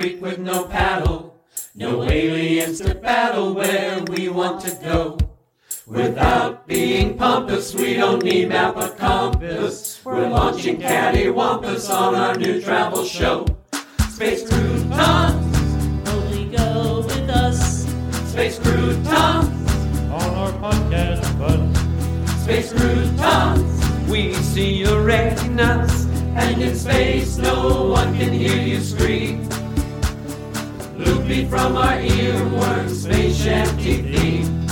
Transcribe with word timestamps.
creek 0.00 0.22
with 0.22 0.38
no 0.38 0.64
paddle. 0.64 1.36
No 1.74 2.02
aliens 2.04 2.80
to 2.80 2.94
battle 2.94 3.52
where 3.52 4.02
we 4.04 4.30
want 4.30 4.62
to 4.62 4.74
go. 4.82 5.18
Without 5.86 6.66
being 6.66 7.18
pompous, 7.18 7.74
we 7.74 7.94
don't 7.94 8.24
need 8.24 8.48
map 8.48 8.78
or 8.78 8.88
compass. 8.88 10.00
We're 10.02 10.26
launching 10.28 10.78
cattywampus 10.78 11.90
on 11.90 12.14
our 12.14 12.34
new 12.34 12.62
travel 12.62 13.04
show. 13.04 13.44
Space 14.08 14.48
croutons, 14.48 16.08
Only 16.08 16.46
go 16.46 17.02
with 17.02 17.28
us. 17.28 17.84
space 18.32 18.58
croutons, 18.58 19.06
on 20.16 20.30
our 20.40 20.52
podcast 20.64 21.38
bus. 21.38 22.42
space 22.42 22.72
croutons. 22.72 24.08
We 24.08 24.32
see 24.32 24.76
your 24.76 25.02
retinas, 25.02 26.06
and 26.36 26.62
in 26.62 26.74
space 26.74 27.36
no 27.36 27.84
one 27.90 28.16
can 28.16 28.32
hear 28.32 28.56
you 28.56 28.80
scream. 28.80 29.49
From 31.30 31.76
our 31.76 31.96
earworm, 31.96 32.90
space 32.90 33.40
shanty 33.40 34.02
theme. 34.02 34.66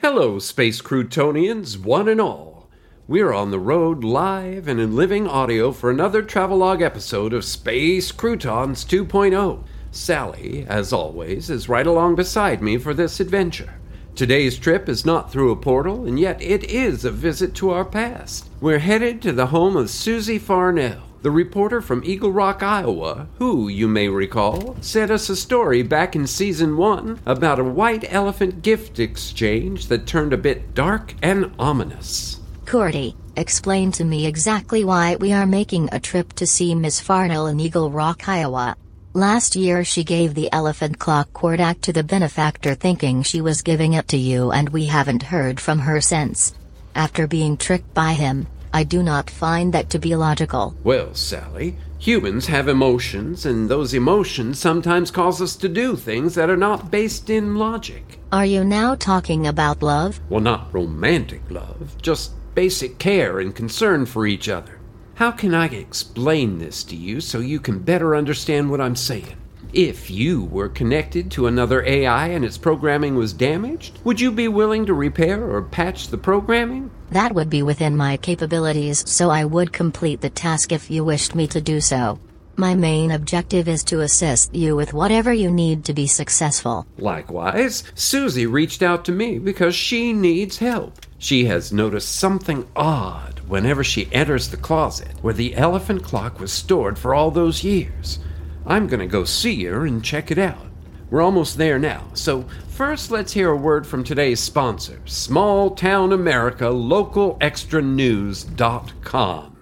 Hello, 0.00 0.38
Space 0.38 0.80
Croutonians, 0.80 1.78
one 1.78 2.08
and 2.08 2.22
all. 2.22 2.70
We're 3.06 3.34
on 3.34 3.50
the 3.50 3.58
road 3.58 4.02
live 4.02 4.66
and 4.66 4.80
in 4.80 4.96
living 4.96 5.28
audio 5.28 5.72
for 5.72 5.90
another 5.90 6.22
travelogue 6.22 6.80
episode 6.80 7.34
of 7.34 7.44
Space 7.44 8.12
Croutons 8.12 8.82
2.0. 8.82 9.62
Sally, 9.90 10.64
as 10.66 10.94
always, 10.94 11.50
is 11.50 11.68
right 11.68 11.86
along 11.86 12.14
beside 12.14 12.62
me 12.62 12.78
for 12.78 12.94
this 12.94 13.20
adventure. 13.20 13.74
Today's 14.14 14.56
trip 14.56 14.88
is 14.88 15.04
not 15.04 15.30
through 15.30 15.50
a 15.50 15.56
portal, 15.56 16.06
and 16.06 16.18
yet 16.18 16.40
it 16.40 16.64
is 16.64 17.04
a 17.04 17.10
visit 17.10 17.54
to 17.56 17.72
our 17.72 17.84
past. 17.84 18.48
We're 18.62 18.78
headed 18.78 19.20
to 19.20 19.32
the 19.32 19.48
home 19.48 19.76
of 19.76 19.90
Susie 19.90 20.38
Farnell, 20.38 21.02
the 21.24 21.30
reporter 21.30 21.80
from 21.80 22.04
Eagle 22.04 22.30
Rock, 22.30 22.62
Iowa, 22.62 23.26
who, 23.38 23.68
you 23.68 23.88
may 23.88 24.08
recall, 24.08 24.76
sent 24.82 25.10
us 25.10 25.30
a 25.30 25.36
story 25.36 25.82
back 25.82 26.14
in 26.14 26.26
season 26.26 26.76
one 26.76 27.18
about 27.24 27.58
a 27.58 27.64
white 27.64 28.04
elephant 28.12 28.60
gift 28.60 28.98
exchange 28.98 29.86
that 29.86 30.06
turned 30.06 30.34
a 30.34 30.36
bit 30.36 30.74
dark 30.74 31.14
and 31.22 31.50
ominous. 31.58 32.40
Cordy, 32.66 33.16
explain 33.36 33.90
to 33.92 34.04
me 34.04 34.26
exactly 34.26 34.84
why 34.84 35.16
we 35.16 35.32
are 35.32 35.46
making 35.46 35.88
a 35.92 35.98
trip 35.98 36.34
to 36.34 36.46
see 36.46 36.74
Miss 36.74 37.00
Farnell 37.00 37.46
in 37.46 37.58
Eagle 37.58 37.90
Rock, 37.90 38.28
Iowa. 38.28 38.76
Last 39.14 39.56
year 39.56 39.82
she 39.82 40.04
gave 40.04 40.34
the 40.34 40.52
elephant 40.52 40.98
clock 40.98 41.32
Kordak 41.32 41.80
to 41.82 41.92
the 41.94 42.04
benefactor 42.04 42.74
thinking 42.74 43.22
she 43.22 43.40
was 43.40 43.62
giving 43.62 43.94
it 43.94 44.08
to 44.08 44.18
you 44.18 44.52
and 44.52 44.68
we 44.68 44.84
haven't 44.84 45.22
heard 45.22 45.58
from 45.58 45.78
her 45.78 46.02
since. 46.02 46.52
After 46.94 47.26
being 47.26 47.56
tricked 47.56 47.94
by 47.94 48.12
him, 48.12 48.46
I 48.74 48.82
do 48.82 49.04
not 49.04 49.30
find 49.30 49.72
that 49.72 49.88
to 49.90 50.00
be 50.00 50.16
logical. 50.16 50.74
Well, 50.82 51.14
Sally, 51.14 51.76
humans 52.00 52.46
have 52.48 52.66
emotions, 52.66 53.46
and 53.46 53.68
those 53.68 53.94
emotions 53.94 54.58
sometimes 54.58 55.12
cause 55.12 55.40
us 55.40 55.54
to 55.56 55.68
do 55.68 55.94
things 55.94 56.34
that 56.34 56.50
are 56.50 56.56
not 56.56 56.90
based 56.90 57.30
in 57.30 57.54
logic. 57.54 58.18
Are 58.32 58.44
you 58.44 58.64
now 58.64 58.96
talking 58.96 59.46
about 59.46 59.80
love? 59.80 60.18
Well, 60.28 60.40
not 60.40 60.74
romantic 60.74 61.42
love, 61.50 61.94
just 62.02 62.32
basic 62.56 62.98
care 62.98 63.38
and 63.38 63.54
concern 63.54 64.06
for 64.06 64.26
each 64.26 64.48
other. 64.48 64.80
How 65.14 65.30
can 65.30 65.54
I 65.54 65.66
explain 65.66 66.58
this 66.58 66.82
to 66.82 66.96
you 66.96 67.20
so 67.20 67.38
you 67.38 67.60
can 67.60 67.78
better 67.78 68.16
understand 68.16 68.72
what 68.72 68.80
I'm 68.80 68.96
saying? 68.96 69.36
If 69.72 70.08
you 70.08 70.44
were 70.44 70.68
connected 70.68 71.32
to 71.32 71.48
another 71.48 71.84
AI 71.84 72.28
and 72.28 72.44
its 72.44 72.58
programming 72.58 73.16
was 73.16 73.32
damaged, 73.32 73.98
would 74.04 74.20
you 74.20 74.30
be 74.30 74.46
willing 74.46 74.86
to 74.86 74.94
repair 74.94 75.48
or 75.48 75.62
patch 75.62 76.08
the 76.08 76.18
programming? 76.18 76.90
That 77.14 77.32
would 77.32 77.48
be 77.48 77.62
within 77.62 77.96
my 77.96 78.16
capabilities, 78.16 79.08
so 79.08 79.30
I 79.30 79.44
would 79.44 79.72
complete 79.72 80.20
the 80.20 80.30
task 80.30 80.72
if 80.72 80.90
you 80.90 81.04
wished 81.04 81.36
me 81.36 81.46
to 81.46 81.60
do 81.60 81.80
so. 81.80 82.18
My 82.56 82.74
main 82.74 83.12
objective 83.12 83.68
is 83.68 83.84
to 83.84 84.00
assist 84.00 84.52
you 84.52 84.74
with 84.74 84.92
whatever 84.92 85.32
you 85.32 85.48
need 85.48 85.84
to 85.84 85.94
be 85.94 86.08
successful. 86.08 86.88
Likewise, 86.98 87.84
Susie 87.94 88.46
reached 88.46 88.82
out 88.82 89.04
to 89.04 89.12
me 89.12 89.38
because 89.38 89.76
she 89.76 90.12
needs 90.12 90.58
help. 90.58 91.06
She 91.16 91.44
has 91.44 91.72
noticed 91.72 92.16
something 92.16 92.66
odd 92.74 93.38
whenever 93.46 93.84
she 93.84 94.12
enters 94.12 94.48
the 94.48 94.56
closet 94.56 95.14
where 95.22 95.34
the 95.34 95.54
elephant 95.54 96.02
clock 96.02 96.40
was 96.40 96.50
stored 96.50 96.98
for 96.98 97.14
all 97.14 97.30
those 97.30 97.62
years. 97.62 98.18
I'm 98.66 98.88
gonna 98.88 99.06
go 99.06 99.22
see 99.22 99.62
her 99.66 99.86
and 99.86 100.04
check 100.04 100.32
it 100.32 100.38
out. 100.38 100.66
We're 101.14 101.22
almost 101.22 101.58
there 101.58 101.78
now, 101.78 102.08
so 102.14 102.44
first 102.70 103.12
let's 103.12 103.32
hear 103.32 103.48
a 103.50 103.56
word 103.56 103.86
from 103.86 104.02
today's 104.02 104.40
sponsor, 104.40 104.98
Small 105.04 105.70
Town 105.70 106.12
America 106.12 106.68
Local 106.70 107.38
Extra 107.40 107.80
News.com. 107.80 109.53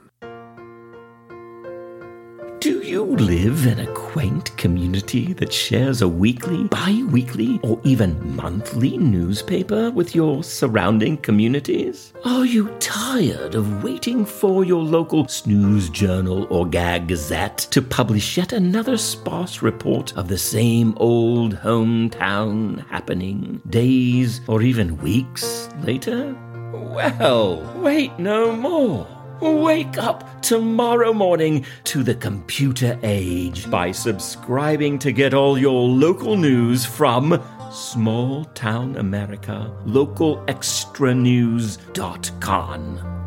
live 3.23 3.67
in 3.67 3.79
a 3.79 3.87
quaint 3.95 4.57
community 4.57 5.33
that 5.35 5.53
shares 5.53 6.03
a 6.03 6.09
weekly, 6.09 6.65
bi 6.65 7.05
weekly, 7.09 7.61
or 7.63 7.81
even 7.85 8.35
monthly 8.35 8.99
newspaper 8.99 9.93
with 9.93 10.13
your 10.13 10.43
surrounding 10.43 11.17
communities? 11.17 12.13
Are 12.25 12.45
you 12.45 12.69
tired 12.81 13.55
of 13.55 13.85
waiting 13.85 14.25
for 14.25 14.65
your 14.65 14.83
local 14.83 15.29
snooze 15.29 15.89
journal 15.89 16.49
or 16.51 16.67
gag 16.67 17.07
gazette 17.07 17.59
to 17.71 17.81
publish 17.81 18.37
yet 18.37 18.53
another 18.53 18.97
sparse 18.97 19.63
report 19.63 20.17
of 20.17 20.27
the 20.27 20.39
same 20.39 20.93
old 20.97 21.55
hometown 21.55 22.85
happening 22.89 23.63
days 23.71 24.41
or 24.49 24.63
even 24.63 24.97
weeks 24.99 25.69
later? 25.85 26.37
Well, 26.73 27.63
wait 27.77 28.19
no 28.19 28.57
more. 28.57 29.22
Wake 29.43 29.99
up 29.99 30.41
tomorrow 30.41 31.13
morning 31.13 31.67
to 31.83 32.05
the 32.05 32.15
computer 32.15 32.97
age 33.03 33.69
by 33.69 33.91
subscribing 33.91 35.01
to 35.01 35.11
get 35.11 35.35
all 35.35 35.59
your 35.59 35.89
local 35.89 36.37
news 36.37 36.87
from 36.87 37.43
Small 37.73 38.45
Town 38.53 38.97
America 38.97 39.75
Local 39.87 40.45
Extra. 40.47 40.83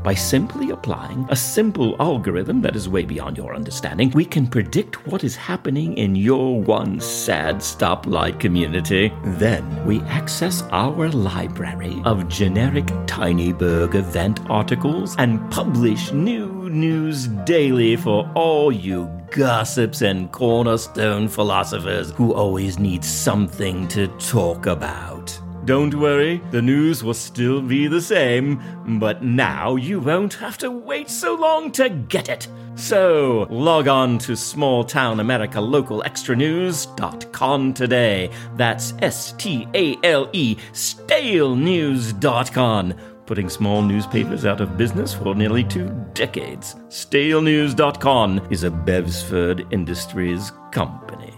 By 0.04 0.14
simply 0.14 0.70
applying 0.70 1.26
a 1.30 1.36
simple 1.36 1.96
algorithm 2.00 2.62
that 2.62 2.76
is 2.76 2.88
way 2.88 3.06
beyond 3.06 3.38
your 3.38 3.56
understanding, 3.56 4.12
we 4.12 4.24
can 4.24 4.46
predict 4.46 5.08
what 5.08 5.24
is 5.24 5.36
happening 5.36 5.98
in 5.98 6.16
your 6.16 6.62
one 6.62 7.00
sad 7.00 7.56
stoplight 7.56 8.40
community. 8.40 9.12
Then 9.24 9.84
we 9.84 10.02
access 10.02 10.62
our 10.72 11.10
library 11.10 12.00
of 12.06 12.30
generic 12.30 12.86
Tinyberg 13.08 13.96
event 13.96 14.40
articles 14.48 15.16
and 15.18 15.50
publish 15.50 16.12
new 16.12 16.70
news 16.70 17.28
daily 17.46 17.96
for 17.96 18.32
all 18.36 18.72
you 18.72 19.10
gossips 19.36 20.02
and 20.02 20.32
cornerstone 20.32 21.28
philosophers 21.28 22.12
who 22.12 22.34
always 22.34 22.80
need 22.80 23.04
something 23.04 23.86
to 23.90 24.08
talk 24.18 24.66
about. 24.66 25.38
Don't 25.66 25.94
worry, 25.96 26.42
the 26.52 26.62
news 26.62 27.04
will 27.04 27.14
still 27.14 27.62
be 27.62 27.88
the 27.88 28.00
same, 28.00 28.62
but 29.00 29.22
now 29.24 29.76
you 29.76 30.00
won't 30.00 30.36
have 30.36 30.58
to 30.60 30.72
wait 30.72 31.10
so 31.10 31.36
long 31.36 31.70
to 31.74 31.90
get 31.90 32.30
it. 32.30 32.48
So, 32.76 33.46
log 33.50 33.90
on 33.90 34.18
to 34.20 34.38
Small 34.38 34.86
Town 34.86 35.20
America 35.20 35.60
Local 35.60 36.02
Extra 36.04 36.34
News.com 36.36 37.74
today. 37.74 38.30
That's 38.56 38.94
S 39.02 39.34
T 39.34 39.68
A 39.74 39.98
L 40.04 40.30
E, 40.32 40.56
stalenews.com. 40.72 42.94
Putting 43.26 43.50
small 43.50 43.82
newspapers 43.82 44.46
out 44.46 44.62
of 44.62 44.78
business 44.78 45.14
for 45.14 45.34
nearly 45.34 45.64
two 45.64 45.90
decades. 46.14 46.76
Stalenews.com 46.90 48.48
is 48.52 48.64
a 48.64 48.70
Bevsford 48.70 49.72
Industries 49.74 50.52
company. 50.72 51.34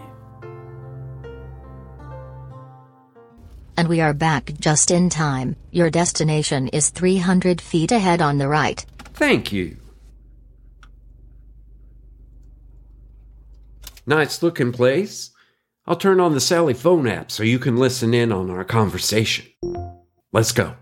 And 3.78 3.88
we 3.88 4.00
are 4.00 4.12
back 4.12 4.52
just 4.58 4.90
in 4.90 5.08
time. 5.08 5.54
Your 5.70 5.88
destination 5.88 6.68
is 6.68 6.90
300 6.90 7.60
feet 7.60 7.92
ahead 7.92 8.20
on 8.20 8.38
the 8.38 8.48
right. 8.48 8.84
Thank 9.14 9.52
you. 9.52 9.76
Nice 14.04 14.42
looking 14.42 14.72
place. 14.72 15.30
I'll 15.86 15.96
turn 15.96 16.18
on 16.18 16.34
the 16.34 16.40
Sally 16.40 16.74
phone 16.74 17.06
app 17.06 17.30
so 17.30 17.42
you 17.42 17.58
can 17.58 17.76
listen 17.76 18.12
in 18.12 18.32
on 18.32 18.50
our 18.50 18.64
conversation. 18.64 19.46
Let's 20.32 20.52
go. 20.52 20.74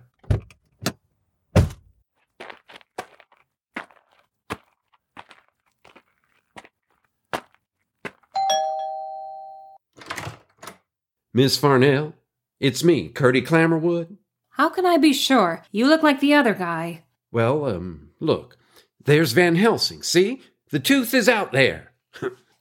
Miss 11.37 11.59
Farnell, 11.59 12.15
it's 12.61 12.83
me, 12.83 13.11
Curdy 13.11 13.43
Clammerwood. 13.43 14.17
How 14.53 14.71
can 14.71 14.87
I 14.87 14.97
be 14.97 15.13
sure? 15.13 15.63
You 15.71 15.87
look 15.87 16.03
like 16.03 16.21
the 16.21 16.33
other 16.33 16.55
guy. 16.55 17.05
Well, 17.31 17.67
um, 17.67 18.09
look, 18.21 18.57
there's 19.05 19.33
Van 19.33 19.55
Helsing. 19.55 20.03
See? 20.03 20.41
The 20.71 20.81
tooth 20.81 21.13
is 21.13 21.29
out 21.29 21.53
there. 21.53 21.93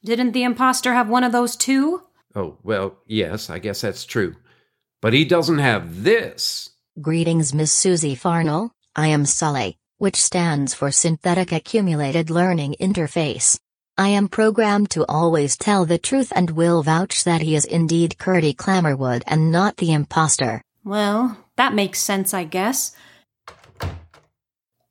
Didn't 0.04 0.34
the 0.34 0.44
imposter 0.44 0.94
have 0.94 1.08
one 1.08 1.24
of 1.24 1.32
those 1.32 1.56
too? 1.56 2.02
Oh, 2.36 2.58
well, 2.64 2.98
yes, 3.06 3.50
I 3.50 3.60
guess 3.60 3.80
that's 3.80 4.04
true. 4.04 4.36
But 5.02 5.14
he 5.14 5.24
doesn't 5.24 5.60
have 5.60 6.04
this. 6.04 6.72
Greetings, 7.00 7.54
Miss 7.54 7.72
Susie 7.72 8.14
Farnell. 8.14 8.74
I 8.94 9.08
am 9.08 9.26
Sally, 9.26 9.78
which 10.00 10.22
stands 10.22 10.74
for 10.74 10.92
Synthetic 10.92 11.54
Accumulated 11.54 12.30
Learning 12.30 12.76
Interface. 12.82 13.58
I 13.98 14.10
am 14.10 14.28
programmed 14.28 14.90
to 14.90 15.06
always 15.08 15.56
tell 15.56 15.86
the 15.86 15.98
truth 15.98 16.34
and 16.36 16.52
will 16.52 16.84
vouch 16.84 17.24
that 17.24 17.42
he 17.42 17.56
is 17.56 17.64
indeed 17.64 18.18
Curdy 18.18 18.54
Clammerwood 18.54 19.24
and 19.26 19.54
not 19.54 19.78
the 19.78 19.94
impostor. 19.94 20.62
Well, 20.84 21.38
that 21.56 21.74
makes 21.74 22.02
sense, 22.02 22.34
I 22.34 22.44
guess. 22.44 22.94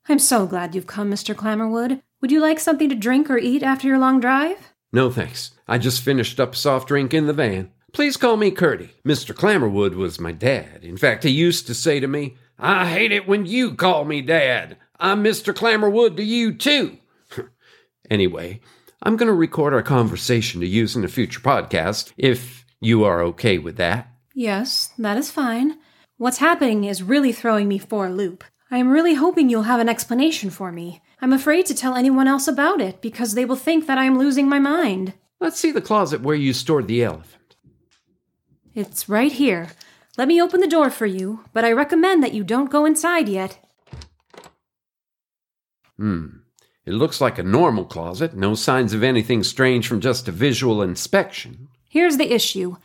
I'm 0.09 0.17
so 0.17 0.47
glad 0.47 0.73
you've 0.73 0.87
come, 0.87 1.11
Mr. 1.11 1.35
Clammerwood. 1.35 2.01
Would 2.19 2.31
you 2.31 2.39
like 2.39 2.59
something 2.59 2.89
to 2.89 2.95
drink 2.95 3.29
or 3.29 3.37
eat 3.37 3.61
after 3.61 3.87
your 3.87 3.99
long 3.99 4.19
drive? 4.19 4.71
No 4.91 5.11
thanks. 5.11 5.51
I 5.67 5.77
just 5.77 6.01
finished 6.01 6.39
up 6.39 6.53
a 6.53 6.57
soft 6.57 6.87
drink 6.87 7.13
in 7.13 7.27
the 7.27 7.33
van. 7.33 7.71
Please 7.93 8.17
call 8.17 8.37
me 8.37 8.49
Curdy. 8.49 8.89
Mr. 9.05 9.35
Clammerwood 9.35 9.93
was 9.93 10.19
my 10.19 10.31
dad. 10.31 10.83
In 10.83 10.97
fact, 10.97 11.23
he 11.23 11.29
used 11.29 11.67
to 11.67 11.75
say 11.75 11.99
to 11.99 12.07
me, 12.07 12.37
I 12.57 12.89
hate 12.89 13.11
it 13.11 13.27
when 13.27 13.45
you 13.45 13.75
call 13.75 14.03
me 14.03 14.21
dad. 14.21 14.77
I'm 14.99 15.23
Mr. 15.23 15.53
Clammerwood 15.53 16.17
to 16.17 16.23
you, 16.23 16.55
too. 16.55 16.97
anyway, 18.09 18.61
I'm 19.05 19.17
going 19.17 19.27
to 19.27 19.33
record 19.33 19.71
our 19.71 19.83
conversation 19.83 20.61
to 20.61 20.67
use 20.67 20.95
in 20.95 21.03
a 21.03 21.07
future 21.07 21.39
podcast, 21.39 22.11
if 22.17 22.65
you 22.81 23.03
are 23.03 23.21
okay 23.21 23.59
with 23.59 23.77
that. 23.77 24.07
Yes, 24.33 24.93
that 24.97 25.15
is 25.15 25.29
fine. 25.29 25.77
What's 26.17 26.39
happening 26.39 26.85
is 26.85 27.03
really 27.03 27.31
throwing 27.31 27.67
me 27.67 27.77
for 27.77 28.07
a 28.07 28.11
loop. 28.11 28.43
I 28.71 28.79
am 28.79 28.89
really 28.89 29.13
hoping 29.13 29.47
you'll 29.47 29.63
have 29.63 29.79
an 29.79 29.89
explanation 29.89 30.49
for 30.49 30.71
me. 30.71 31.03
I'm 31.21 31.33
afraid 31.33 31.67
to 31.67 31.75
tell 31.75 31.93
anyone 31.93 32.27
else 32.27 32.47
about 32.47 32.81
it 32.81 32.99
because 32.99 33.35
they 33.35 33.45
will 33.45 33.55
think 33.55 33.85
that 33.85 33.99
I 33.99 34.05
am 34.05 34.17
losing 34.17 34.49
my 34.49 34.57
mind. 34.57 35.13
Let's 35.39 35.59
see 35.59 35.71
the 35.71 35.81
closet 35.81 36.21
where 36.21 36.35
you 36.35 36.51
stored 36.51 36.87
the 36.87 37.03
elephant. 37.03 37.57
It's 38.73 39.07
right 39.07 39.31
here. 39.31 39.69
Let 40.17 40.27
me 40.27 40.41
open 40.41 40.61
the 40.61 40.67
door 40.67 40.89
for 40.89 41.05
you, 41.05 41.45
but 41.53 41.63
I 41.63 41.73
recommend 41.73 42.23
that 42.23 42.33
you 42.33 42.43
don't 42.43 42.71
go 42.71 42.85
inside 42.85 43.29
yet. 43.29 43.59
Hmm. 45.97 46.27
It 46.85 46.93
looks 46.93 47.19
like 47.19 47.39
a 47.39 47.43
normal 47.43 47.85
closet, 47.85 48.35
no 48.35 48.53
signs 48.53 48.93
of 48.93 49.03
anything 49.03 49.43
strange 49.43 49.87
from 49.87 50.01
just 50.01 50.27
a 50.27 50.31
visual 50.31 50.83
inspection. 50.83 51.67
Here's 51.89 52.17
the 52.17 52.31
issue. 52.31 52.77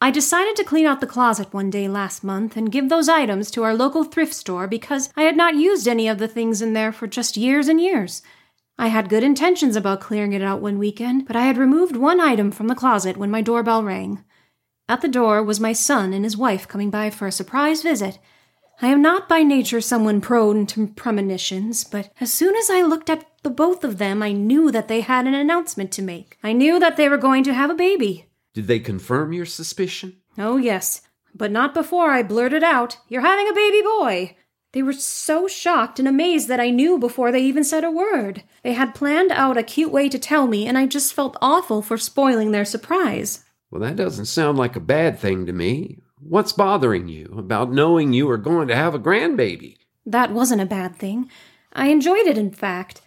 I 0.00 0.10
decided 0.10 0.56
to 0.56 0.64
clean 0.64 0.86
out 0.86 1.00
the 1.00 1.06
closet 1.06 1.52
one 1.52 1.68
day 1.68 1.86
last 1.86 2.24
month 2.24 2.56
and 2.56 2.72
give 2.72 2.88
those 2.88 3.10
items 3.10 3.50
to 3.50 3.62
our 3.62 3.74
local 3.74 4.04
thrift 4.04 4.32
store 4.32 4.66
because 4.66 5.10
I 5.16 5.22
had 5.22 5.36
not 5.36 5.54
used 5.54 5.86
any 5.86 6.08
of 6.08 6.18
the 6.18 6.28
things 6.28 6.62
in 6.62 6.72
there 6.72 6.92
for 6.92 7.06
just 7.06 7.36
years 7.36 7.68
and 7.68 7.78
years. 7.78 8.22
I 8.78 8.88
had 8.88 9.10
good 9.10 9.22
intentions 9.22 9.76
about 9.76 10.00
clearing 10.00 10.32
it 10.32 10.42
out 10.42 10.62
one 10.62 10.78
weekend, 10.78 11.26
but 11.26 11.36
I 11.36 11.44
had 11.44 11.58
removed 11.58 11.96
one 11.96 12.20
item 12.20 12.50
from 12.50 12.68
the 12.68 12.74
closet 12.74 13.18
when 13.18 13.30
my 13.30 13.42
doorbell 13.42 13.82
rang. 13.82 14.24
At 14.88 15.02
the 15.02 15.08
door 15.08 15.42
was 15.42 15.60
my 15.60 15.72
son 15.72 16.12
and 16.12 16.24
his 16.24 16.36
wife 16.36 16.68
coming 16.68 16.90
by 16.90 17.10
for 17.10 17.26
a 17.26 17.32
surprise 17.32 17.82
visit. 17.82 18.18
I 18.82 18.88
am 18.88 19.00
not 19.00 19.28
by 19.28 19.42
nature 19.42 19.80
someone 19.80 20.20
prone 20.20 20.66
to 20.66 20.88
premonitions, 20.88 21.82
but 21.82 22.10
as 22.20 22.32
soon 22.32 22.54
as 22.56 22.68
I 22.68 22.82
looked 22.82 23.08
at 23.08 23.24
the 23.42 23.50
both 23.50 23.84
of 23.84 23.98
them, 23.98 24.22
I 24.22 24.32
knew 24.32 24.70
that 24.70 24.88
they 24.88 25.00
had 25.00 25.26
an 25.26 25.34
announcement 25.34 25.92
to 25.92 26.02
make. 26.02 26.38
I 26.42 26.52
knew 26.52 26.78
that 26.78 26.96
they 26.96 27.08
were 27.08 27.16
going 27.16 27.42
to 27.44 27.54
have 27.54 27.70
a 27.70 27.74
baby. 27.74 28.26
Did 28.52 28.66
they 28.66 28.78
confirm 28.78 29.32
your 29.32 29.46
suspicion? 29.46 30.16
Oh, 30.36 30.58
yes, 30.58 31.00
but 31.34 31.50
not 31.50 31.74
before 31.74 32.10
I 32.10 32.22
blurted 32.22 32.62
out, 32.62 32.98
You're 33.08 33.22
having 33.22 33.48
a 33.48 33.54
baby 33.54 33.82
boy. 33.82 34.36
They 34.72 34.82
were 34.82 34.92
so 34.92 35.48
shocked 35.48 35.98
and 35.98 36.06
amazed 36.06 36.48
that 36.48 36.60
I 36.60 36.68
knew 36.68 36.98
before 36.98 37.32
they 37.32 37.40
even 37.40 37.64
said 37.64 37.82
a 37.82 37.90
word. 37.90 38.42
They 38.62 38.74
had 38.74 38.94
planned 38.94 39.32
out 39.32 39.56
a 39.56 39.62
cute 39.62 39.90
way 39.90 40.10
to 40.10 40.18
tell 40.18 40.46
me, 40.46 40.66
and 40.66 40.76
I 40.76 40.86
just 40.86 41.14
felt 41.14 41.38
awful 41.40 41.80
for 41.80 41.96
spoiling 41.96 42.50
their 42.50 42.66
surprise. 42.66 43.42
Well, 43.70 43.80
that 43.80 43.96
doesn't 43.96 44.26
sound 44.26 44.58
like 44.58 44.76
a 44.76 44.80
bad 44.80 45.18
thing 45.18 45.46
to 45.46 45.52
me. 45.52 46.00
What's 46.28 46.52
bothering 46.52 47.06
you 47.06 47.32
about 47.38 47.72
knowing 47.72 48.12
you 48.12 48.28
are 48.30 48.36
going 48.36 48.66
to 48.66 48.74
have 48.74 48.96
a 48.96 48.98
grandbaby? 48.98 49.76
That 50.04 50.32
wasn't 50.32 50.60
a 50.60 50.66
bad 50.66 50.96
thing. 50.96 51.30
I 51.72 51.88
enjoyed 51.88 52.26
it, 52.26 52.36
in 52.36 52.50
fact. 52.50 53.00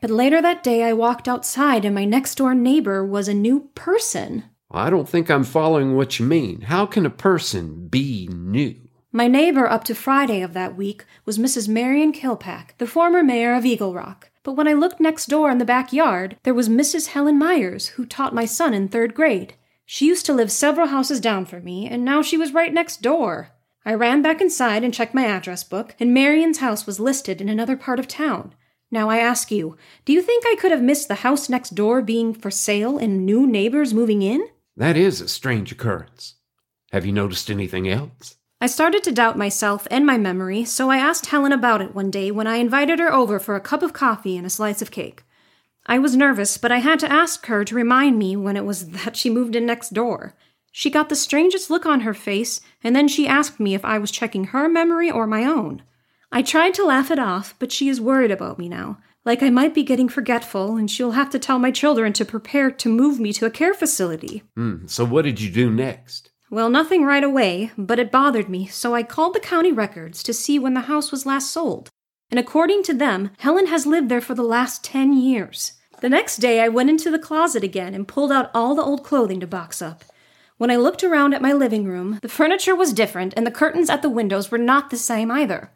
But 0.00 0.10
later 0.10 0.42
that 0.42 0.64
day, 0.64 0.82
I 0.82 0.92
walked 0.92 1.28
outside, 1.28 1.84
and 1.84 1.94
my 1.94 2.04
next 2.04 2.34
door 2.34 2.52
neighbor 2.52 3.04
was 3.04 3.28
a 3.28 3.34
new 3.34 3.70
person. 3.76 4.44
I 4.72 4.90
don't 4.90 5.08
think 5.08 5.30
I'm 5.30 5.44
following 5.44 5.96
what 5.96 6.18
you 6.18 6.26
mean. 6.26 6.62
How 6.62 6.84
can 6.84 7.06
a 7.06 7.10
person 7.10 7.86
be 7.86 8.28
new? 8.32 8.74
My 9.12 9.28
neighbor 9.28 9.70
up 9.70 9.84
to 9.84 9.94
Friday 9.94 10.42
of 10.42 10.52
that 10.54 10.74
week 10.74 11.04
was 11.24 11.38
Mrs. 11.38 11.68
Marion 11.68 12.12
Kilpack, 12.12 12.76
the 12.78 12.88
former 12.88 13.22
mayor 13.22 13.54
of 13.54 13.64
Eagle 13.64 13.94
Rock. 13.94 14.30
But 14.42 14.54
when 14.54 14.66
I 14.66 14.72
looked 14.72 14.98
next 14.98 15.26
door 15.26 15.48
in 15.48 15.58
the 15.58 15.64
backyard, 15.64 16.38
there 16.42 16.54
was 16.54 16.68
Mrs. 16.68 17.08
Helen 17.08 17.38
Myers, 17.38 17.88
who 17.90 18.04
taught 18.04 18.34
my 18.34 18.44
son 18.44 18.74
in 18.74 18.88
third 18.88 19.14
grade. 19.14 19.54
She 19.86 20.06
used 20.06 20.26
to 20.26 20.32
live 20.32 20.50
several 20.50 20.88
houses 20.88 21.20
down 21.20 21.44
from 21.46 21.64
me, 21.64 21.86
and 21.86 22.04
now 22.04 22.22
she 22.22 22.36
was 22.36 22.54
right 22.54 22.72
next 22.72 23.02
door. 23.02 23.50
I 23.84 23.94
ran 23.94 24.22
back 24.22 24.40
inside 24.40 24.82
and 24.82 24.94
checked 24.94 25.14
my 25.14 25.26
address 25.26 25.62
book, 25.62 25.94
and 26.00 26.14
Marion's 26.14 26.58
house 26.58 26.86
was 26.86 27.00
listed 27.00 27.40
in 27.40 27.48
another 27.48 27.76
part 27.76 27.98
of 27.98 28.08
town. 28.08 28.54
Now 28.90 29.10
I 29.10 29.18
ask 29.18 29.50
you, 29.50 29.76
do 30.04 30.12
you 30.12 30.22
think 30.22 30.44
I 30.46 30.56
could 30.58 30.70
have 30.70 30.82
missed 30.82 31.08
the 31.08 31.16
house 31.16 31.48
next 31.48 31.74
door 31.74 32.00
being 32.00 32.32
for 32.32 32.50
sale 32.50 32.96
and 32.96 33.26
new 33.26 33.46
neighbors 33.46 33.92
moving 33.92 34.22
in? 34.22 34.48
That 34.76 34.96
is 34.96 35.20
a 35.20 35.28
strange 35.28 35.70
occurrence. 35.70 36.34
Have 36.92 37.04
you 37.04 37.12
noticed 37.12 37.50
anything 37.50 37.88
else? 37.88 38.36
I 38.60 38.66
started 38.66 39.04
to 39.04 39.12
doubt 39.12 39.36
myself 39.36 39.86
and 39.90 40.06
my 40.06 40.16
memory, 40.16 40.64
so 40.64 40.90
I 40.90 40.96
asked 40.96 41.26
Helen 41.26 41.52
about 41.52 41.82
it 41.82 41.94
one 41.94 42.10
day 42.10 42.30
when 42.30 42.46
I 42.46 42.56
invited 42.56 42.98
her 43.00 43.12
over 43.12 43.38
for 43.38 43.56
a 43.56 43.60
cup 43.60 43.82
of 43.82 43.92
coffee 43.92 44.36
and 44.36 44.46
a 44.46 44.50
slice 44.50 44.80
of 44.80 44.90
cake. 44.90 45.24
I 45.86 45.98
was 45.98 46.16
nervous, 46.16 46.56
but 46.56 46.72
I 46.72 46.78
had 46.78 46.98
to 47.00 47.12
ask 47.12 47.46
her 47.46 47.64
to 47.64 47.74
remind 47.74 48.18
me 48.18 48.36
when 48.36 48.56
it 48.56 48.64
was 48.64 48.88
that 48.90 49.16
she 49.16 49.30
moved 49.30 49.56
in 49.56 49.66
next 49.66 49.92
door. 49.92 50.34
She 50.72 50.90
got 50.90 51.08
the 51.08 51.16
strangest 51.16 51.70
look 51.70 51.86
on 51.86 52.00
her 52.00 52.14
face, 52.14 52.60
and 52.82 52.96
then 52.96 53.06
she 53.06 53.28
asked 53.28 53.60
me 53.60 53.74
if 53.74 53.84
I 53.84 53.98
was 53.98 54.10
checking 54.10 54.46
her 54.46 54.68
memory 54.68 55.10
or 55.10 55.26
my 55.26 55.44
own. 55.44 55.82
I 56.32 56.42
tried 56.42 56.74
to 56.74 56.84
laugh 56.84 57.12
it 57.12 57.18
off, 57.18 57.54
but 57.60 57.70
she 57.70 57.88
is 57.88 58.00
worried 58.00 58.32
about 58.32 58.58
me 58.58 58.68
now. 58.68 58.98
Like 59.24 59.42
I 59.42 59.50
might 59.50 59.72
be 59.72 59.84
getting 59.84 60.08
forgetful, 60.08 60.76
and 60.76 60.90
she'll 60.90 61.12
have 61.12 61.30
to 61.30 61.38
tell 61.38 61.58
my 61.60 61.70
children 61.70 62.12
to 62.14 62.24
prepare 62.24 62.70
to 62.72 62.88
move 62.88 63.20
me 63.20 63.32
to 63.34 63.46
a 63.46 63.50
care 63.50 63.72
facility. 63.72 64.42
Hmm, 64.56 64.86
so 64.86 65.04
what 65.04 65.22
did 65.22 65.40
you 65.40 65.50
do 65.50 65.70
next? 65.70 66.30
Well, 66.50 66.68
nothing 66.68 67.04
right 67.04 67.24
away, 67.24 67.70
but 67.78 67.98
it 67.98 68.10
bothered 68.10 68.48
me, 68.48 68.66
so 68.66 68.94
I 68.94 69.02
called 69.02 69.34
the 69.34 69.40
county 69.40 69.72
records 69.72 70.22
to 70.24 70.34
see 70.34 70.58
when 70.58 70.74
the 70.74 70.80
house 70.80 71.12
was 71.12 71.24
last 71.24 71.52
sold 71.52 71.90
and 72.30 72.40
according 72.40 72.82
to 72.84 72.94
them, 72.94 73.30
Helen 73.38 73.66
has 73.66 73.86
lived 73.86 74.08
there 74.08 74.20
for 74.20 74.34
the 74.34 74.42
last 74.42 74.82
10 74.84 75.12
years. 75.12 75.72
The 76.00 76.08
next 76.08 76.38
day, 76.38 76.60
I 76.60 76.68
went 76.68 76.90
into 76.90 77.10
the 77.10 77.18
closet 77.18 77.62
again 77.62 77.94
and 77.94 78.08
pulled 78.08 78.32
out 78.32 78.50
all 78.54 78.74
the 78.74 78.82
old 78.82 79.04
clothing 79.04 79.40
to 79.40 79.46
box 79.46 79.80
up. 79.80 80.04
When 80.56 80.70
I 80.70 80.76
looked 80.76 81.02
around 81.02 81.34
at 81.34 81.42
my 81.42 81.52
living 81.52 81.84
room, 81.84 82.18
the 82.22 82.28
furniture 82.28 82.74
was 82.74 82.92
different 82.92 83.34
and 83.36 83.46
the 83.46 83.50
curtains 83.50 83.90
at 83.90 84.02
the 84.02 84.10
windows 84.10 84.50
were 84.50 84.58
not 84.58 84.90
the 84.90 84.96
same 84.96 85.30
either. 85.30 85.72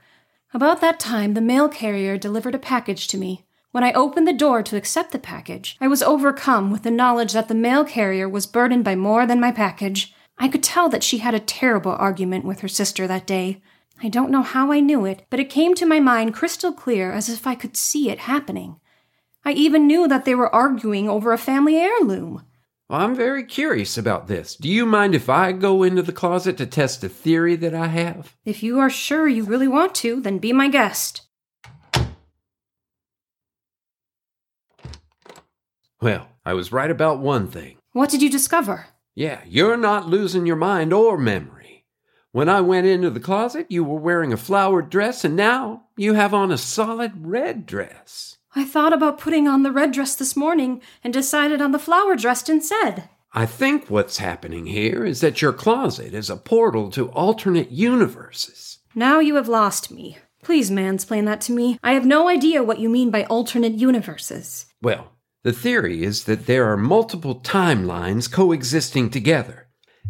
About 0.54 0.80
that 0.80 1.00
time, 1.00 1.34
the 1.34 1.40
mail 1.40 1.68
carrier 1.68 2.16
delivered 2.16 2.54
a 2.54 2.58
package 2.58 3.06
to 3.08 3.18
me. 3.18 3.44
When 3.70 3.84
I 3.84 3.92
opened 3.92 4.26
the 4.26 4.32
door 4.32 4.62
to 4.62 4.76
accept 4.76 5.12
the 5.12 5.18
package, 5.18 5.76
I 5.80 5.88
was 5.88 6.02
overcome 6.02 6.70
with 6.70 6.84
the 6.84 6.90
knowledge 6.90 7.34
that 7.34 7.48
the 7.48 7.54
mail 7.54 7.84
carrier 7.84 8.28
was 8.28 8.46
burdened 8.46 8.84
by 8.84 8.94
more 8.94 9.26
than 9.26 9.40
my 9.40 9.52
package. 9.52 10.14
I 10.38 10.48
could 10.48 10.62
tell 10.62 10.88
that 10.88 11.02
she 11.02 11.18
had 11.18 11.34
a 11.34 11.40
terrible 11.40 11.92
argument 11.92 12.44
with 12.44 12.60
her 12.60 12.68
sister 12.68 13.06
that 13.06 13.26
day. 13.26 13.60
I 14.02 14.08
don't 14.08 14.30
know 14.30 14.42
how 14.42 14.70
I 14.70 14.80
knew 14.80 15.04
it, 15.04 15.26
but 15.28 15.40
it 15.40 15.50
came 15.50 15.74
to 15.74 15.86
my 15.86 15.98
mind 15.98 16.34
crystal 16.34 16.72
clear 16.72 17.12
as 17.12 17.28
if 17.28 17.46
I 17.46 17.54
could 17.54 17.76
see 17.76 18.10
it 18.10 18.20
happening. 18.20 18.78
I 19.44 19.52
even 19.52 19.86
knew 19.86 20.06
that 20.06 20.24
they 20.24 20.34
were 20.34 20.54
arguing 20.54 21.08
over 21.08 21.32
a 21.32 21.38
family 21.38 21.76
heirloom. 21.76 22.44
Well, 22.88 23.00
I'm 23.00 23.14
very 23.14 23.44
curious 23.44 23.98
about 23.98 24.28
this. 24.28 24.56
Do 24.56 24.68
you 24.68 24.86
mind 24.86 25.14
if 25.14 25.28
I 25.28 25.52
go 25.52 25.82
into 25.82 26.02
the 26.02 26.12
closet 26.12 26.56
to 26.58 26.66
test 26.66 27.02
a 27.04 27.08
theory 27.08 27.56
that 27.56 27.74
I 27.74 27.88
have? 27.88 28.36
If 28.44 28.62
you 28.62 28.78
are 28.78 28.88
sure 28.88 29.26
you 29.28 29.44
really 29.44 29.68
want 29.68 29.94
to, 29.96 30.20
then 30.20 30.38
be 30.38 30.52
my 30.52 30.68
guest. 30.68 31.22
Well, 36.00 36.28
I 36.46 36.54
was 36.54 36.70
right 36.70 36.90
about 36.90 37.18
one 37.18 37.48
thing. 37.48 37.78
What 37.92 38.10
did 38.10 38.22
you 38.22 38.30
discover? 38.30 38.86
Yeah, 39.16 39.40
you're 39.44 39.76
not 39.76 40.06
losing 40.06 40.46
your 40.46 40.56
mind 40.56 40.92
or 40.92 41.18
memory. 41.18 41.57
When 42.32 42.48
I 42.48 42.60
went 42.60 42.86
into 42.86 43.08
the 43.08 43.20
closet, 43.20 43.66
you 43.70 43.82
were 43.82 43.98
wearing 43.98 44.32
a 44.32 44.36
flowered 44.36 44.90
dress, 44.90 45.24
and 45.24 45.34
now 45.34 45.84
you 45.96 46.12
have 46.12 46.34
on 46.34 46.52
a 46.52 46.58
solid 46.58 47.12
red 47.26 47.64
dress. 47.64 48.36
I 48.54 48.64
thought 48.64 48.92
about 48.92 49.18
putting 49.18 49.48
on 49.48 49.62
the 49.62 49.72
red 49.72 49.92
dress 49.92 50.14
this 50.14 50.36
morning 50.36 50.82
and 51.02 51.12
decided 51.12 51.62
on 51.62 51.72
the 51.72 51.78
flower 51.78 52.16
dress 52.16 52.46
instead. 52.48 53.08
I 53.32 53.46
think 53.46 53.88
what's 53.88 54.18
happening 54.18 54.66
here 54.66 55.04
is 55.04 55.20
that 55.20 55.40
your 55.40 55.52
closet 55.52 56.12
is 56.12 56.28
a 56.28 56.36
portal 56.36 56.90
to 56.90 57.08
alternate 57.10 57.70
universes. 57.70 58.78
Now 58.94 59.20
you 59.20 59.36
have 59.36 59.48
lost 59.48 59.90
me. 59.90 60.18
Please 60.42 60.70
mansplain 60.70 61.24
that 61.26 61.40
to 61.42 61.52
me. 61.52 61.78
I 61.82 61.92
have 61.92 62.06
no 62.06 62.28
idea 62.28 62.62
what 62.62 62.78
you 62.78 62.88
mean 62.88 63.10
by 63.10 63.24
alternate 63.24 63.74
universes. 63.74 64.66
Well, 64.82 65.12
the 65.44 65.52
theory 65.52 66.02
is 66.02 66.24
that 66.24 66.46
there 66.46 66.70
are 66.70 66.76
multiple 66.76 67.40
timelines 67.40 68.30
coexisting 68.30 69.10
together. 69.10 69.67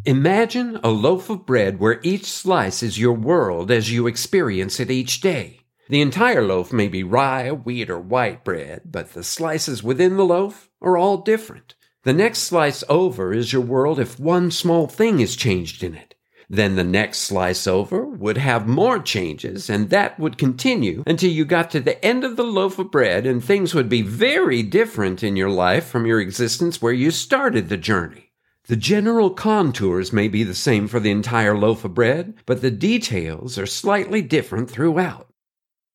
Imagine 0.08 0.80
a 0.82 0.88
loaf 0.88 1.28
of 1.28 1.44
bread 1.44 1.78
where 1.78 2.00
each 2.02 2.24
slice 2.24 2.82
is 2.82 2.98
your 2.98 3.12
world 3.12 3.70
as 3.70 3.92
you 3.92 4.06
experience 4.06 4.80
it 4.80 4.90
each 4.90 5.20
day. 5.20 5.60
The 5.90 6.00
entire 6.00 6.42
loaf 6.42 6.72
may 6.72 6.88
be 6.88 7.02
rye, 7.02 7.50
wheat, 7.50 7.90
or 7.90 8.00
white 8.00 8.42
bread, 8.42 8.84
but 8.86 9.12
the 9.12 9.22
slices 9.22 9.82
within 9.82 10.16
the 10.16 10.24
loaf 10.24 10.70
are 10.80 10.96
all 10.96 11.18
different. 11.18 11.74
The 12.04 12.14
next 12.14 12.38
slice 12.38 12.82
over 12.88 13.34
is 13.34 13.52
your 13.52 13.60
world 13.60 14.00
if 14.00 14.18
one 14.18 14.50
small 14.50 14.86
thing 14.86 15.20
is 15.20 15.36
changed 15.36 15.84
in 15.84 15.94
it. 15.94 16.14
Then 16.48 16.76
the 16.76 16.84
next 16.84 17.18
slice 17.18 17.66
over 17.66 18.06
would 18.06 18.38
have 18.38 18.66
more 18.66 19.00
changes, 19.00 19.68
and 19.68 19.90
that 19.90 20.18
would 20.18 20.38
continue 20.38 21.02
until 21.06 21.30
you 21.30 21.44
got 21.44 21.70
to 21.72 21.80
the 21.80 22.02
end 22.02 22.24
of 22.24 22.36
the 22.36 22.44
loaf 22.44 22.78
of 22.78 22.90
bread, 22.90 23.26
and 23.26 23.44
things 23.44 23.74
would 23.74 23.90
be 23.90 24.00
very 24.00 24.62
different 24.62 25.22
in 25.22 25.36
your 25.36 25.50
life 25.50 25.86
from 25.86 26.06
your 26.06 26.18
existence 26.18 26.80
where 26.80 26.94
you 26.94 27.10
started 27.10 27.68
the 27.68 27.76
journey. 27.76 28.27
The 28.68 28.76
general 28.76 29.30
contours 29.30 30.12
may 30.12 30.28
be 30.28 30.44
the 30.44 30.54
same 30.54 30.88
for 30.88 31.00
the 31.00 31.10
entire 31.10 31.56
loaf 31.56 31.86
of 31.86 31.94
bread, 31.94 32.34
but 32.44 32.60
the 32.60 32.70
details 32.70 33.56
are 33.56 33.64
slightly 33.64 34.20
different 34.20 34.70
throughout. 34.70 35.32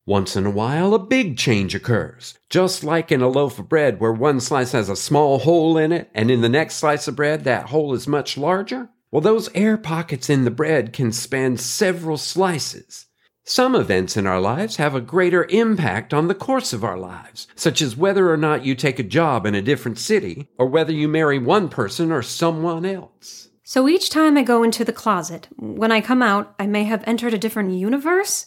Once 0.08 0.36
in 0.36 0.48
a 0.48 0.50
while, 0.50 0.96
a 0.96 1.00
big 1.00 1.38
change 1.38 1.76
occurs, 1.76 2.40
just 2.50 2.84
like 2.84 3.12
in 3.12 3.22
a 3.22 3.28
loaf 3.28 3.60
of 3.60 3.70
bread 3.70 4.00
where 4.00 4.12
one 4.12 4.40
slice 4.40 4.72
has 4.72 4.90
a 4.90 4.96
small 4.96 5.38
hole 5.38 5.78
in 5.78 5.92
it, 5.92 6.10
and 6.16 6.32
in 6.32 6.42
the 6.42 6.50
next 6.50 6.78
slice 6.78 7.08
of 7.08 7.16
bread, 7.16 7.44
that 7.44 7.68
hole 7.68 7.94
is 7.94 8.08
much 8.08 8.40
larger. 8.40 8.90
Well, 9.12 9.22
those 9.22 9.54
air 9.54 9.78
pockets 9.78 10.28
in 10.28 10.44
the 10.44 10.50
bread 10.50 10.94
can 10.94 11.12
span 11.12 11.58
several 11.58 12.18
slices. 12.18 13.06
Some 13.46 13.76
events 13.76 14.16
in 14.16 14.26
our 14.26 14.40
lives 14.40 14.78
have 14.78 14.96
a 14.96 15.02
greater 15.02 15.46
impact 15.50 16.14
on 16.14 16.30
the 16.30 16.36
course 16.36 16.72
of 16.72 16.84
our 16.84 16.98
lives, 16.98 17.46
such 17.56 17.82
as 17.82 17.98
whether 17.98 18.32
or 18.32 18.38
not 18.38 18.64
you 18.64 18.74
take 18.74 19.00
a 19.00 19.04
job 19.04 19.46
in 19.46 19.54
a 19.54 19.62
different 19.62 20.00
city, 20.00 20.48
or 20.58 20.66
whether 20.68 20.94
you 20.94 21.10
marry 21.10 21.38
one 21.40 21.68
person 21.68 22.10
or 22.10 22.22
someone 22.22 22.86
else. 22.86 23.50
So 23.66 23.90
each 23.90 24.10
time 24.10 24.38
I 24.38 24.44
go 24.44 24.64
into 24.64 24.86
the 24.86 24.94
closet, 24.94 25.50
when 25.58 25.92
I 25.92 26.00
come 26.00 26.22
out, 26.22 26.56
I 26.58 26.68
may 26.68 26.86
have 26.86 27.04
entered 27.06 27.34
a 27.34 27.38
different 27.38 27.74
universe? 27.74 28.46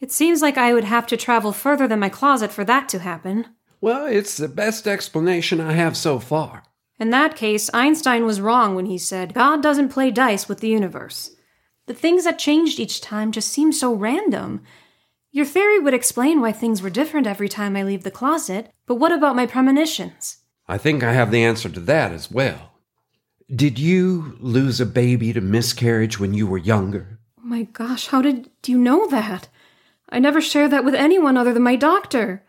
It 0.00 0.10
seems 0.10 0.42
like 0.42 0.58
I 0.58 0.74
would 0.74 0.84
have 0.84 1.06
to 1.08 1.16
travel 1.16 1.52
further 1.52 1.86
than 1.86 2.00
my 2.00 2.08
closet 2.08 2.50
for 2.50 2.64
that 2.64 2.88
to 2.90 2.98
happen. 2.98 3.46
Well, 3.80 4.06
it's 4.06 4.36
the 4.36 4.48
best 4.48 4.88
explanation 4.88 5.60
I 5.60 5.72
have 5.72 5.96
so 5.96 6.18
far. 6.18 6.64
In 6.98 7.10
that 7.10 7.36
case, 7.36 7.70
Einstein 7.72 8.26
was 8.26 8.40
wrong 8.40 8.74
when 8.74 8.86
he 8.86 8.98
said, 8.98 9.34
God 9.34 9.62
doesn't 9.62 9.90
play 9.90 10.10
dice 10.10 10.48
with 10.48 10.60
the 10.60 10.68
universe. 10.68 11.35
The 11.86 11.94
things 11.94 12.24
that 12.24 12.38
changed 12.38 12.80
each 12.80 13.00
time 13.00 13.32
just 13.32 13.48
seem 13.50 13.72
so 13.72 13.94
random. 13.94 14.62
Your 15.30 15.46
theory 15.46 15.78
would 15.78 15.94
explain 15.94 16.40
why 16.40 16.52
things 16.52 16.82
were 16.82 16.90
different 16.90 17.26
every 17.26 17.48
time 17.48 17.76
I 17.76 17.82
leave 17.82 18.02
the 18.02 18.10
closet, 18.10 18.72
but 18.86 18.96
what 18.96 19.12
about 19.12 19.36
my 19.36 19.46
premonitions? 19.46 20.38
I 20.66 20.78
think 20.78 21.02
I 21.04 21.12
have 21.12 21.30
the 21.30 21.44
answer 21.44 21.68
to 21.68 21.80
that 21.80 22.10
as 22.10 22.30
well. 22.30 22.72
Did 23.54 23.78
you 23.78 24.36
lose 24.40 24.80
a 24.80 24.86
baby 24.86 25.32
to 25.32 25.40
miscarriage 25.40 26.18
when 26.18 26.34
you 26.34 26.48
were 26.48 26.58
younger? 26.58 27.20
Oh 27.38 27.46
my 27.46 27.62
gosh, 27.62 28.08
how 28.08 28.20
did 28.20 28.50
you 28.66 28.76
know 28.76 29.06
that? 29.06 29.48
I 30.08 30.18
never 30.18 30.40
shared 30.40 30.72
that 30.72 30.84
with 30.84 30.94
anyone 30.94 31.36
other 31.36 31.52
than 31.52 31.62
my 31.62 31.76
doctor. 31.76 32.42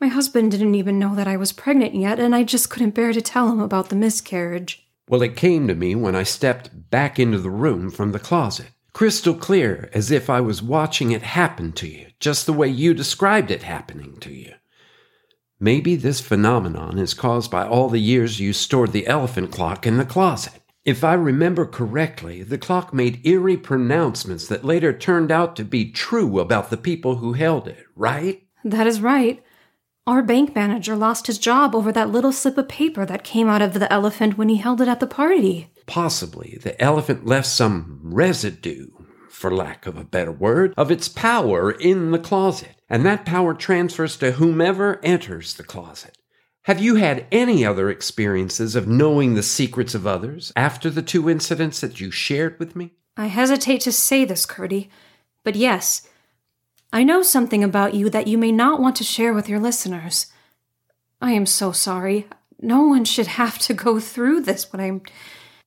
My 0.00 0.06
husband 0.08 0.50
didn't 0.50 0.74
even 0.74 0.98
know 0.98 1.14
that 1.14 1.28
I 1.28 1.36
was 1.36 1.52
pregnant 1.52 1.94
yet, 1.94 2.18
and 2.18 2.34
I 2.34 2.44
just 2.44 2.70
couldn't 2.70 2.94
bear 2.94 3.12
to 3.12 3.20
tell 3.20 3.50
him 3.50 3.60
about 3.60 3.90
the 3.90 3.96
miscarriage. 3.96 4.83
Well, 5.08 5.22
it 5.22 5.36
came 5.36 5.68
to 5.68 5.74
me 5.74 5.94
when 5.94 6.16
I 6.16 6.22
stepped 6.22 6.90
back 6.90 7.18
into 7.18 7.38
the 7.38 7.50
room 7.50 7.90
from 7.90 8.12
the 8.12 8.18
closet, 8.18 8.70
crystal 8.92 9.34
clear, 9.34 9.90
as 9.92 10.10
if 10.10 10.30
I 10.30 10.40
was 10.40 10.62
watching 10.62 11.10
it 11.10 11.22
happen 11.22 11.72
to 11.72 11.86
you, 11.86 12.06
just 12.20 12.46
the 12.46 12.54
way 12.54 12.68
you 12.68 12.94
described 12.94 13.50
it 13.50 13.62
happening 13.62 14.16
to 14.20 14.32
you. 14.32 14.54
Maybe 15.60 15.94
this 15.94 16.20
phenomenon 16.20 16.98
is 16.98 17.14
caused 17.14 17.50
by 17.50 17.66
all 17.66 17.88
the 17.88 18.00
years 18.00 18.40
you 18.40 18.52
stored 18.52 18.92
the 18.92 19.06
elephant 19.06 19.52
clock 19.52 19.86
in 19.86 19.98
the 19.98 20.04
closet. 20.04 20.60
If 20.84 21.04
I 21.04 21.14
remember 21.14 21.64
correctly, 21.64 22.42
the 22.42 22.58
clock 22.58 22.92
made 22.92 23.26
eerie 23.26 23.56
pronouncements 23.56 24.48
that 24.48 24.64
later 24.64 24.92
turned 24.92 25.30
out 25.30 25.56
to 25.56 25.64
be 25.64 25.90
true 25.90 26.38
about 26.38 26.70
the 26.70 26.76
people 26.76 27.16
who 27.16 27.32
held 27.32 27.68
it, 27.68 27.84
right? 27.94 28.42
That 28.64 28.86
is 28.86 29.00
right. 29.00 29.42
Our 30.06 30.22
bank 30.22 30.54
manager 30.54 30.96
lost 30.96 31.28
his 31.28 31.38
job 31.38 31.74
over 31.74 31.90
that 31.90 32.10
little 32.10 32.30
slip 32.30 32.58
of 32.58 32.68
paper 32.68 33.06
that 33.06 33.24
came 33.24 33.48
out 33.48 33.62
of 33.62 33.72
the 33.72 33.90
elephant 33.90 34.36
when 34.36 34.50
he 34.50 34.56
held 34.56 34.82
it 34.82 34.88
at 34.88 35.00
the 35.00 35.06
party. 35.06 35.70
Possibly 35.86 36.58
the 36.62 36.78
elephant 36.82 37.24
left 37.24 37.46
some 37.46 38.00
residue, 38.02 38.88
for 39.30 39.50
lack 39.50 39.86
of 39.86 39.96
a 39.96 40.04
better 40.04 40.30
word, 40.30 40.74
of 40.76 40.90
its 40.90 41.08
power 41.08 41.70
in 41.70 42.10
the 42.10 42.18
closet, 42.18 42.76
and 42.90 43.06
that 43.06 43.24
power 43.24 43.54
transfers 43.54 44.18
to 44.18 44.32
whomever 44.32 45.00
enters 45.02 45.54
the 45.54 45.64
closet. 45.64 46.18
Have 46.64 46.82
you 46.82 46.96
had 46.96 47.26
any 47.32 47.64
other 47.64 47.88
experiences 47.88 48.76
of 48.76 48.86
knowing 48.86 49.32
the 49.32 49.42
secrets 49.42 49.94
of 49.94 50.06
others 50.06 50.52
after 50.54 50.90
the 50.90 51.02
two 51.02 51.30
incidents 51.30 51.80
that 51.80 51.98
you 51.98 52.10
shared 52.10 52.58
with 52.58 52.76
me? 52.76 52.92
I 53.16 53.26
hesitate 53.28 53.80
to 53.82 53.92
say 53.92 54.26
this, 54.26 54.44
Curdy, 54.44 54.90
but 55.44 55.56
yes, 55.56 56.06
I 56.94 57.02
know 57.02 57.22
something 57.22 57.64
about 57.64 57.94
you 57.94 58.08
that 58.10 58.28
you 58.28 58.38
may 58.38 58.52
not 58.52 58.80
want 58.80 58.94
to 58.96 59.04
share 59.04 59.34
with 59.34 59.48
your 59.48 59.58
listeners. 59.58 60.26
I 61.20 61.32
am 61.32 61.44
so 61.44 61.72
sorry. 61.72 62.28
No 62.60 62.82
one 62.82 63.04
should 63.04 63.26
have 63.26 63.58
to 63.60 63.74
go 63.74 63.98
through 63.98 64.42
this 64.42 64.64
but 64.64 64.78
I'm. 64.78 65.02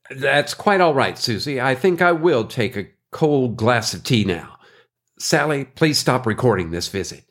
That's 0.09 0.53
quite 0.53 0.79
all 0.79 0.93
right, 0.93 1.17
Susie. 1.17 1.59
I 1.59 1.75
think 1.75 2.01
I 2.01 2.13
will 2.13 2.45
take 2.45 2.77
a 2.77 2.87
cold 3.11 3.57
glass 3.57 3.93
of 3.93 4.05
tea 4.05 4.23
now. 4.23 4.57
Sally, 5.19 5.65
please 5.65 5.97
stop 5.97 6.25
recording 6.25 6.71
this 6.71 6.87
visit. 6.87 7.25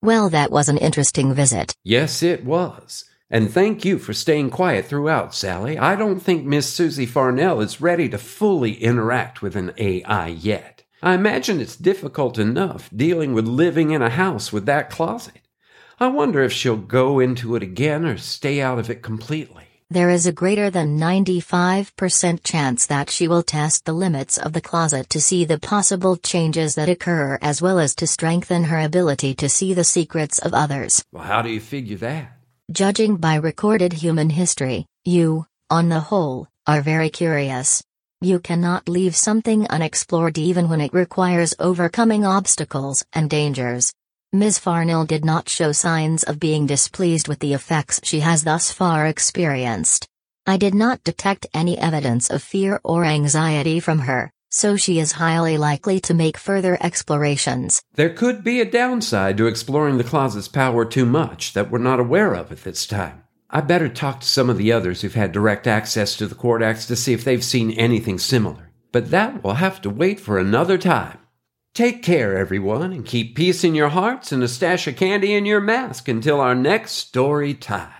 Well, 0.00 0.28
that 0.28 0.52
was 0.52 0.68
an 0.68 0.78
interesting 0.78 1.34
visit. 1.34 1.74
Yes, 1.82 2.22
it 2.22 2.44
was. 2.44 3.06
And 3.28 3.52
thank 3.52 3.84
you 3.84 3.98
for 3.98 4.12
staying 4.12 4.50
quiet 4.50 4.86
throughout, 4.86 5.34
Sally. 5.34 5.76
I 5.76 5.96
don't 5.96 6.20
think 6.20 6.44
Miss 6.44 6.72
Susie 6.72 7.06
Farnell 7.06 7.60
is 7.60 7.80
ready 7.80 8.08
to 8.10 8.18
fully 8.18 8.74
interact 8.74 9.42
with 9.42 9.56
an 9.56 9.72
AI 9.78 10.28
yet. 10.28 10.71
I 11.02 11.14
imagine 11.14 11.60
it's 11.60 11.76
difficult 11.76 12.38
enough 12.38 12.88
dealing 12.94 13.34
with 13.34 13.48
living 13.48 13.90
in 13.90 14.02
a 14.02 14.10
house 14.10 14.52
with 14.52 14.66
that 14.66 14.88
closet. 14.88 15.40
I 15.98 16.06
wonder 16.06 16.42
if 16.42 16.52
she'll 16.52 16.76
go 16.76 17.18
into 17.18 17.56
it 17.56 17.62
again 17.62 18.04
or 18.04 18.16
stay 18.16 18.60
out 18.60 18.78
of 18.78 18.88
it 18.88 19.02
completely. 19.02 19.64
There 19.90 20.10
is 20.10 20.26
a 20.26 20.32
greater 20.32 20.70
than 20.70 20.98
95% 20.98 22.44
chance 22.44 22.86
that 22.86 23.10
she 23.10 23.26
will 23.26 23.42
test 23.42 23.84
the 23.84 23.92
limits 23.92 24.38
of 24.38 24.52
the 24.52 24.60
closet 24.60 25.10
to 25.10 25.20
see 25.20 25.44
the 25.44 25.58
possible 25.58 26.16
changes 26.16 26.76
that 26.76 26.88
occur 26.88 27.36
as 27.42 27.60
well 27.60 27.80
as 27.80 27.94
to 27.96 28.06
strengthen 28.06 28.64
her 28.64 28.78
ability 28.80 29.34
to 29.34 29.48
see 29.48 29.74
the 29.74 29.84
secrets 29.84 30.38
of 30.38 30.54
others. 30.54 31.04
Well, 31.12 31.24
how 31.24 31.42
do 31.42 31.50
you 31.50 31.60
figure 31.60 31.98
that? 31.98 32.38
Judging 32.70 33.16
by 33.16 33.34
recorded 33.34 33.92
human 33.92 34.30
history, 34.30 34.86
you, 35.04 35.46
on 35.68 35.88
the 35.88 36.00
whole, 36.00 36.46
are 36.66 36.80
very 36.80 37.10
curious. 37.10 37.82
You 38.22 38.38
cannot 38.38 38.88
leave 38.88 39.16
something 39.16 39.66
unexplored 39.66 40.38
even 40.38 40.68
when 40.68 40.80
it 40.80 40.94
requires 40.94 41.56
overcoming 41.58 42.24
obstacles 42.24 43.04
and 43.12 43.28
dangers. 43.28 43.92
Ms. 44.32 44.60
Farnell 44.60 45.04
did 45.04 45.24
not 45.24 45.48
show 45.48 45.72
signs 45.72 46.22
of 46.22 46.38
being 46.38 46.64
displeased 46.64 47.26
with 47.26 47.40
the 47.40 47.52
effects 47.52 47.98
she 48.04 48.20
has 48.20 48.44
thus 48.44 48.70
far 48.70 49.08
experienced. 49.08 50.06
I 50.46 50.56
did 50.56 50.72
not 50.72 51.02
detect 51.02 51.48
any 51.52 51.76
evidence 51.76 52.30
of 52.30 52.44
fear 52.44 52.80
or 52.84 53.04
anxiety 53.04 53.80
from 53.80 53.98
her, 53.98 54.30
so 54.52 54.76
she 54.76 55.00
is 55.00 55.18
highly 55.18 55.58
likely 55.58 55.98
to 56.02 56.14
make 56.14 56.38
further 56.38 56.78
explorations. 56.80 57.82
There 57.96 58.14
could 58.14 58.44
be 58.44 58.60
a 58.60 58.70
downside 58.70 59.36
to 59.38 59.48
exploring 59.48 59.98
the 59.98 60.04
closet's 60.04 60.46
power 60.46 60.84
too 60.84 61.06
much 61.06 61.54
that 61.54 61.72
we're 61.72 61.78
not 61.78 61.98
aware 61.98 62.34
of 62.34 62.52
at 62.52 62.62
this 62.62 62.86
time. 62.86 63.21
I 63.54 63.60
better 63.60 63.90
talk 63.90 64.20
to 64.20 64.26
some 64.26 64.48
of 64.48 64.56
the 64.56 64.72
others 64.72 65.02
who've 65.02 65.12
had 65.12 65.30
direct 65.30 65.66
access 65.66 66.16
to 66.16 66.26
the 66.26 66.34
Quartax 66.34 66.86
to 66.86 66.96
see 66.96 67.12
if 67.12 67.22
they've 67.22 67.44
seen 67.44 67.72
anything 67.72 68.18
similar. 68.18 68.70
But 68.92 69.10
that 69.10 69.44
will 69.44 69.54
have 69.54 69.82
to 69.82 69.90
wait 69.90 70.18
for 70.18 70.38
another 70.38 70.78
time. 70.78 71.18
Take 71.74 72.02
care, 72.02 72.38
everyone, 72.38 72.94
and 72.94 73.04
keep 73.04 73.36
peace 73.36 73.62
in 73.62 73.74
your 73.74 73.90
hearts 73.90 74.32
and 74.32 74.42
a 74.42 74.48
stash 74.48 74.86
of 74.86 74.96
candy 74.96 75.34
in 75.34 75.44
your 75.44 75.60
mask 75.60 76.08
until 76.08 76.40
our 76.40 76.54
next 76.54 76.92
story 76.92 77.52
time. 77.52 77.92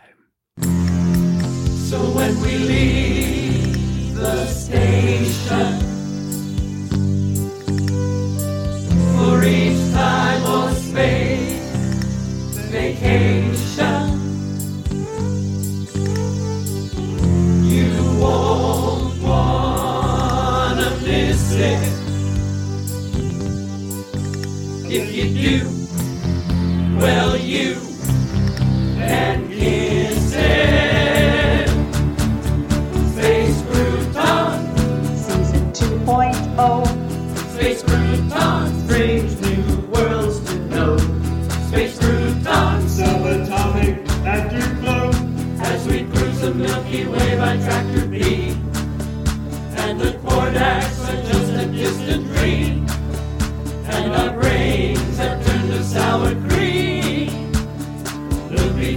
So 0.58 2.00
when 2.14 2.40
we 2.40 2.56
leave 2.56 4.14
the 4.14 4.46
station 4.46 5.91
you 25.24 25.60
do, 25.60 25.68
well, 26.98 27.36
you 27.36 27.74
can 28.96 29.48
kiss 29.48 30.34
it. 30.34 31.68
Space 33.12 33.62
Crouton, 33.62 35.16
Season 35.16 35.72
2.0. 35.72 37.54
Space 37.54 37.82
Crouton, 37.84 38.84
strange 38.84 39.40
new 39.40 39.86
worlds 39.92 40.40
to 40.50 40.58
know. 40.66 40.96
Space 41.68 41.98
Crouton, 41.98 42.82
Subatomic 42.88 44.08
afterglow. 44.26 45.10
as 45.62 45.86
we 45.86 46.04
cruise 46.04 46.40
the 46.40 46.52
Milky 46.52 47.06
Way 47.06 47.36
by 47.36 47.56
Tractor 47.58 48.06
B. 48.06 48.56
And 49.76 50.00
the 50.00 50.12
Quartax 50.24 51.08
are 51.08 51.22
just 51.30 51.52
a 51.52 51.66
distant 51.66 52.21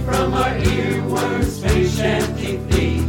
from 0.06 0.32
our 0.34 0.54
earworms, 0.60 1.60
shanty 1.96 2.58
feet. 2.70 3.02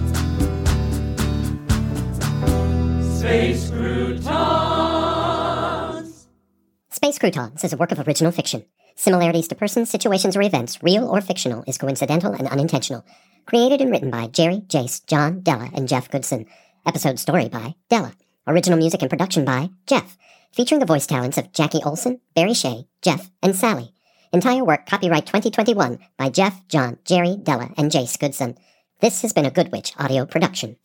Space 3.20 3.70
Croutons. 3.70 4.28
Space 6.90 7.20
Croutons 7.20 7.64
is 7.64 7.72
a 7.72 7.78
work 7.78 7.92
of 7.92 8.08
original 8.08 8.32
fiction. 8.32 8.66
Similarities 8.96 9.48
to 9.50 9.56
persons, 9.56 9.92
situations, 9.92 10.36
or 10.36 10.42
events, 10.42 10.82
real 10.82 11.08
or 11.08 11.22
fictional, 11.22 11.64
is 11.68 11.78
coincidental 11.78 12.34
and 12.34 12.48
unintentional. 12.48 13.06
Created 13.46 13.80
and 13.80 13.92
written 13.92 14.10
by 14.10 14.26
Jerry, 14.26 14.64
Jace, 14.68 15.06
John, 15.06 15.42
Della, 15.42 15.70
and 15.76 15.88
Jeff 15.88 16.10
Goodson. 16.10 16.48
Episode 16.84 17.20
story 17.20 17.48
by 17.48 17.76
Della. 17.90 18.14
Original 18.48 18.80
music 18.80 19.02
and 19.04 19.10
production 19.12 19.46
by 19.46 19.70
Jeff. 19.86 20.18
Featuring 20.52 20.80
the 20.80 20.88
voice 20.88 21.06
talents 21.06 21.38
of 21.38 21.54
Jackie 21.54 21.84
Olson, 21.86 22.22
Barry 22.34 22.56
Shea, 22.56 22.88
Jeff, 23.04 23.30
and 23.44 23.56
Sally. 23.56 23.94
Entire 24.34 24.66
work 24.66 24.86
copyright 24.86 25.26
2021 25.26 26.00
by 26.18 26.30
Jeff, 26.30 26.68
John, 26.68 26.98
Jerry, 27.06 27.38
Della, 27.38 27.72
and 27.78 27.90
Jace 27.90 28.20
Goodson. 28.20 28.58
This 29.00 29.22
has 29.22 29.32
been 29.32 29.46
a 29.46 29.52
Good 29.52 29.72
Witch 29.72 29.94
audio 29.98 30.26
production. 30.26 30.76